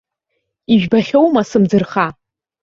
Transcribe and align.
Ижәбахьоума 0.73 1.41
сымӡырха? 1.49 2.07